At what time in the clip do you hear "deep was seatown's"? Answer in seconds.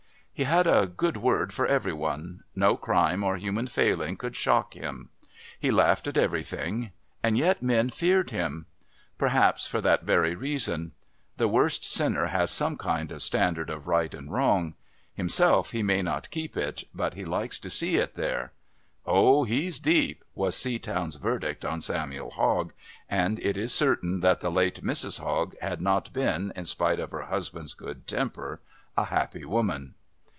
19.77-21.17